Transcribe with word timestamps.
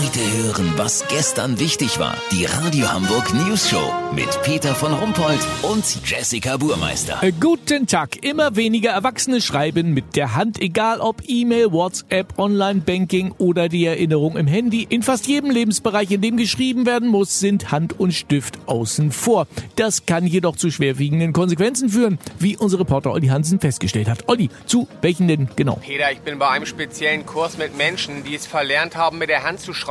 Heute 0.00 0.20
hören, 0.20 0.74
was 0.76 1.08
gestern 1.08 1.58
wichtig 1.58 1.98
war. 1.98 2.16
Die 2.30 2.44
Radio 2.44 2.88
Hamburg 2.92 3.34
News 3.34 3.68
Show 3.68 3.92
mit 4.14 4.28
Peter 4.44 4.72
von 4.72 4.92
Rumpold 4.92 5.40
und 5.62 5.84
Jessica 6.08 6.56
Burmeister. 6.56 7.18
Äh, 7.20 7.32
Guten 7.32 7.88
Tag. 7.88 8.24
Immer 8.24 8.54
weniger 8.54 8.90
Erwachsene 8.90 9.40
schreiben 9.40 9.94
mit 9.94 10.14
der 10.14 10.36
Hand, 10.36 10.62
egal 10.62 11.00
ob 11.00 11.22
E-Mail, 11.26 11.72
WhatsApp, 11.72 12.38
Online-Banking 12.38 13.34
oder 13.38 13.68
die 13.68 13.86
Erinnerung 13.86 14.36
im 14.36 14.46
Handy. 14.46 14.86
In 14.88 15.02
fast 15.02 15.26
jedem 15.26 15.50
Lebensbereich, 15.50 16.12
in 16.12 16.20
dem 16.20 16.36
geschrieben 16.36 16.86
werden 16.86 17.08
muss, 17.08 17.40
sind 17.40 17.72
Hand 17.72 17.98
und 17.98 18.12
Stift 18.12 18.56
außen 18.66 19.10
vor. 19.10 19.48
Das 19.74 20.06
kann 20.06 20.28
jedoch 20.28 20.54
zu 20.54 20.70
schwerwiegenden 20.70 21.32
Konsequenzen 21.32 21.88
führen, 21.88 22.20
wie 22.38 22.56
unser 22.56 22.78
Reporter 22.78 23.10
Olli 23.10 23.26
Hansen 23.26 23.58
festgestellt 23.58 24.08
hat. 24.08 24.28
Olli, 24.28 24.48
zu 24.64 24.86
welchen 25.02 25.26
denn 25.26 25.48
genau? 25.56 25.80
Peter, 25.84 26.12
ich 26.12 26.20
bin 26.20 26.38
bei 26.38 26.50
einem 26.50 26.66
speziellen 26.66 27.26
Kurs 27.26 27.58
mit 27.58 27.76
Menschen, 27.76 28.22
die 28.22 28.36
es 28.36 28.46
verlernt 28.46 28.94
haben, 28.94 29.18
mit 29.18 29.28
der 29.28 29.42
Hand 29.42 29.58
zu 29.58 29.74
schreiben. 29.74 29.87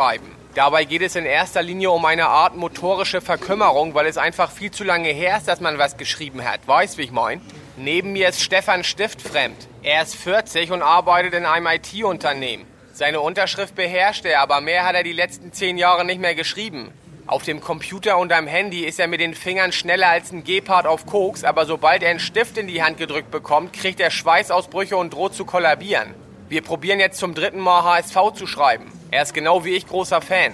Dabei 0.53 0.85
geht 0.85 1.01
es 1.01 1.15
in 1.15 1.25
erster 1.25 1.61
Linie 1.61 1.91
um 1.91 2.03
eine 2.05 2.27
Art 2.27 2.55
motorische 2.55 3.21
Verkümmerung, 3.21 3.93
weil 3.93 4.07
es 4.07 4.17
einfach 4.17 4.51
viel 4.51 4.71
zu 4.71 4.83
lange 4.83 5.09
her 5.09 5.37
ist, 5.37 5.47
dass 5.47 5.59
man 5.59 5.77
was 5.77 5.97
geschrieben 5.97 6.43
hat. 6.43 6.67
Weißt, 6.67 6.97
wie 6.97 7.03
ich 7.03 7.11
mein? 7.11 7.41
Neben 7.77 8.13
mir 8.13 8.29
ist 8.29 8.41
Stefan 8.41 8.83
Stiftfremd. 8.83 9.67
Er 9.83 10.01
ist 10.01 10.15
40 10.15 10.71
und 10.71 10.81
arbeitet 10.81 11.33
in 11.33 11.45
einem 11.45 11.67
IT-Unternehmen. 11.67 12.65
Seine 12.93 13.21
Unterschrift 13.21 13.75
beherrscht 13.75 14.25
er, 14.25 14.41
aber 14.41 14.61
mehr 14.61 14.83
hat 14.83 14.95
er 14.95 15.03
die 15.03 15.13
letzten 15.13 15.53
zehn 15.53 15.77
Jahre 15.77 16.05
nicht 16.05 16.19
mehr 16.19 16.33
geschrieben. 16.33 16.91
Auf 17.27 17.43
dem 17.43 17.61
Computer 17.61 18.17
und 18.17 18.33
am 18.33 18.47
Handy 18.47 18.83
ist 18.85 18.99
er 18.99 19.07
mit 19.07 19.19
den 19.19 19.35
Fingern 19.35 19.71
schneller 19.71 20.09
als 20.09 20.31
ein 20.31 20.43
Gepard 20.43 20.87
auf 20.87 21.05
Koks, 21.05 21.43
aber 21.43 21.65
sobald 21.65 22.01
er 22.01 22.09
einen 22.09 22.19
Stift 22.19 22.57
in 22.57 22.67
die 22.67 22.81
Hand 22.81 22.97
gedrückt 22.97 23.29
bekommt, 23.29 23.73
kriegt 23.73 23.99
er 23.99 24.09
Schweißausbrüche 24.09 24.97
und 24.97 25.13
droht 25.13 25.35
zu 25.35 25.45
kollabieren. 25.45 26.15
Wir 26.49 26.61
probieren 26.61 26.99
jetzt 26.99 27.19
zum 27.19 27.35
dritten 27.35 27.59
Mal 27.59 27.83
HSV 27.83 28.33
zu 28.33 28.47
schreiben. 28.47 28.91
Er 29.09 29.23
ist 29.23 29.33
genau 29.33 29.63
wie 29.63 29.75
ich 29.75 29.87
großer 29.87 30.21
Fan. 30.21 30.53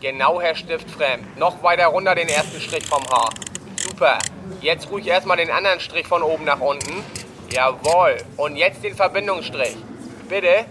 Genau, 0.00 0.42
Herr 0.42 0.54
Stiftfremd. 0.54 1.38
Noch 1.38 1.62
weiter 1.62 1.86
runter 1.86 2.14
den 2.14 2.28
ersten 2.28 2.60
Strich 2.60 2.84
vom 2.84 3.02
Haar. 3.08 3.30
Super. 3.76 4.18
Jetzt 4.60 4.90
ruhig 4.90 5.06
erstmal 5.06 5.38
den 5.38 5.50
anderen 5.50 5.80
Strich 5.80 6.06
von 6.06 6.22
oben 6.22 6.44
nach 6.44 6.60
unten. 6.60 7.02
Jawohl. 7.50 8.18
Und 8.36 8.56
jetzt 8.56 8.84
den 8.84 8.94
Verbindungsstrich. 8.94 9.76
Bitte. 10.28 10.66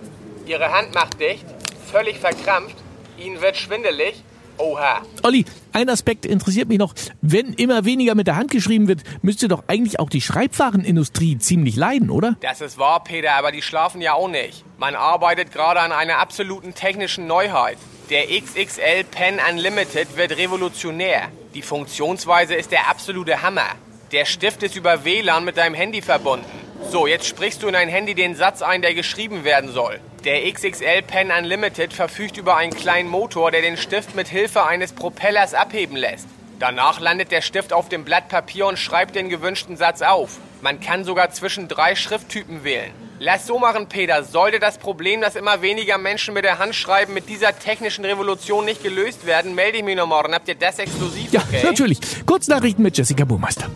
Ihre 0.46 0.72
Hand 0.72 0.94
macht 0.94 1.20
dicht. 1.20 1.46
Völlig 1.92 2.20
verkrampft. 2.20 2.78
Ihnen 3.18 3.42
wird 3.42 3.58
schwindelig. 3.58 4.24
Oha. 4.58 5.02
Olli, 5.24 5.46
ein 5.74 5.90
Aspekt 5.90 6.26
interessiert 6.26 6.68
mich 6.68 6.80
noch. 6.80 6.94
Wenn 7.22 7.54
immer 7.54 7.86
weniger 7.86 8.16
mit 8.16 8.28
der 8.28 8.36
Hand 8.36 8.52
geschrieben 8.52 8.88
wird, 8.88 9.04
müsste 9.22 9.48
doch 9.48 9.64
eigentlich 9.68 10.00
auch 10.00 10.10
die 10.10 10.22
Schreibwarenindustrie 10.22 11.38
ziemlich 11.38 11.76
leiden, 11.76 12.10
oder? 12.10 12.36
Das 12.42 12.62
ist 12.62 12.78
wahr, 12.78 13.04
Peter, 13.04 13.34
aber 13.34 13.52
die 13.52 13.62
schlafen 13.62 14.02
ja 14.02 14.14
auch 14.14 14.28
nicht. 14.28 14.64
Man 14.78 14.96
arbeitet 14.96 15.52
gerade 15.52 15.80
an 15.80 15.92
einer 15.92 16.18
absoluten 16.18 16.74
technischen 16.74 17.28
Neuheit. 17.28 17.78
Der 18.10 18.28
XXL 18.28 19.04
Pen 19.12 19.40
Unlimited 19.50 20.16
wird 20.16 20.38
revolutionär. 20.38 21.24
Die 21.54 21.62
Funktionsweise 21.62 22.56
ist 22.56 22.72
der 22.72 22.90
absolute 22.90 23.42
Hammer. 23.42 23.68
Der 24.12 24.26
Stift 24.26 24.64
ist 24.64 24.78
über 24.78 25.04
WLAN 25.04 25.44
mit 25.44 25.58
deinem 25.58 25.76
Handy 25.76 26.02
verbunden. 26.02 26.46
So, 26.90 27.08
jetzt 27.08 27.26
sprichst 27.26 27.62
du 27.62 27.68
in 27.68 27.74
dein 27.74 27.90
Handy 27.90 28.16
den 28.16 28.36
Satz 28.36 28.62
ein, 28.62 28.82
der 28.82 28.94
geschrieben 28.94 29.44
werden 29.44 29.72
soll. 29.72 30.00
Der 30.28 30.52
XXL 30.52 31.04
Pen 31.04 31.32
Unlimited 31.32 31.94
verfügt 31.94 32.36
über 32.36 32.58
einen 32.58 32.74
kleinen 32.74 33.08
Motor, 33.08 33.50
der 33.50 33.62
den 33.62 33.78
Stift 33.78 34.14
mit 34.14 34.28
Hilfe 34.28 34.66
eines 34.66 34.92
Propellers 34.92 35.54
abheben 35.54 35.96
lässt. 35.96 36.28
Danach 36.60 37.00
landet 37.00 37.32
der 37.32 37.40
Stift 37.40 37.72
auf 37.72 37.88
dem 37.88 38.04
Blatt 38.04 38.28
Papier 38.28 38.68
und 38.68 38.78
schreibt 38.78 39.16
den 39.16 39.30
gewünschten 39.30 39.78
Satz 39.78 40.02
auf. 40.02 40.38
Man 40.62 40.82
kann 40.82 41.06
sogar 41.06 41.32
zwischen 41.32 41.70
drei 41.70 41.96
Schrifttypen 41.96 42.66
wählen. 42.66 42.92
Lass 43.20 43.48
so 43.48 43.58
machen, 43.58 43.88
Peter. 43.88 44.22
Sollte 44.26 44.60
das 44.60 44.78
Problem, 44.78 45.22
dass 45.22 45.38
immer 45.38 45.62
weniger 45.62 45.98
Menschen 45.98 46.34
mit 46.34 46.44
der 46.44 46.60
Hand 46.60 46.76
schreiben, 46.76 47.14
mit 47.14 47.30
dieser 47.30 47.58
technischen 47.58 48.04
Revolution 48.04 48.66
nicht 48.66 48.84
gelöst 48.84 49.26
werden, 49.26 49.56
melde 49.56 49.78
ich 49.78 49.84
mich 49.86 49.96
noch 49.96 50.08
morgen. 50.08 50.34
Habt 50.34 50.50
ihr 50.50 50.56
das 50.56 50.78
exklusiv? 50.78 51.32
Ja, 51.32 51.40
okay? 51.40 51.64
natürlich. 51.64 52.00
Kurznachrichten 52.26 52.84
mit 52.84 52.98
Jessica 52.98 53.24
Burmeister. 53.24 53.70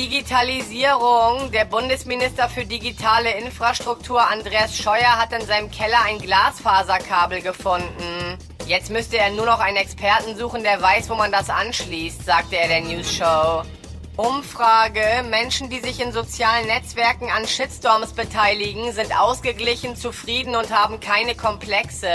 Digitalisierung. 0.00 1.50
Der 1.52 1.66
Bundesminister 1.66 2.48
für 2.48 2.64
digitale 2.64 3.32
Infrastruktur 3.32 4.26
Andreas 4.26 4.74
Scheuer 4.74 5.18
hat 5.18 5.30
in 5.34 5.44
seinem 5.44 5.70
Keller 5.70 6.00
ein 6.06 6.18
Glasfaserkabel 6.18 7.42
gefunden. 7.42 8.38
Jetzt 8.66 8.90
müsste 8.90 9.18
er 9.18 9.28
nur 9.28 9.44
noch 9.44 9.60
einen 9.60 9.76
Experten 9.76 10.38
suchen, 10.38 10.62
der 10.62 10.80
weiß, 10.80 11.10
wo 11.10 11.16
man 11.16 11.30
das 11.30 11.50
anschließt, 11.50 12.24
sagte 12.24 12.56
er 12.56 12.68
der 12.68 12.80
News 12.80 13.12
Show. 13.12 13.62
Umfrage. 14.16 15.22
Menschen, 15.28 15.68
die 15.68 15.80
sich 15.80 16.00
in 16.00 16.12
sozialen 16.12 16.66
Netzwerken 16.66 17.30
an 17.30 17.46
Shitstorms 17.46 18.14
beteiligen, 18.14 18.92
sind 18.92 19.14
ausgeglichen, 19.18 19.96
zufrieden 19.96 20.56
und 20.56 20.74
haben 20.74 21.00
keine 21.00 21.34
Komplexe. 21.34 22.08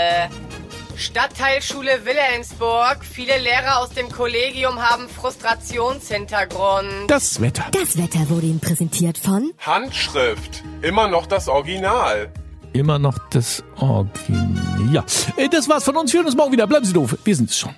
Stadtteilschule 0.96 2.04
Wilhelmsburg. 2.04 3.04
Viele 3.04 3.38
Lehrer 3.38 3.80
aus 3.80 3.90
dem 3.90 4.10
Kollegium 4.10 4.80
haben 4.80 5.08
Frustrationshintergrund. 5.08 7.08
Das 7.08 7.40
Wetter. 7.40 7.64
Das 7.72 7.96
Wetter 7.98 8.28
wurde 8.30 8.46
Ihnen 8.46 8.60
präsentiert 8.60 9.18
von 9.18 9.50
Handschrift. 9.58 10.62
Immer 10.82 11.08
noch 11.08 11.26
das 11.26 11.48
Original. 11.48 12.32
Immer 12.72 12.98
noch 12.98 13.18
das 13.30 13.62
Original. 13.78 14.92
Ja, 14.92 15.04
äh, 15.36 15.48
das 15.48 15.68
war's 15.68 15.84
von 15.84 15.96
uns. 15.96 16.12
Wir 16.12 16.18
hören 16.18 16.26
uns 16.26 16.36
morgen 16.36 16.52
wieder. 16.52 16.66
Bleiben 16.66 16.84
Sie 16.84 16.92
doof. 16.92 17.16
Wir 17.24 17.36
sind's 17.36 17.56
schon. 17.56 17.74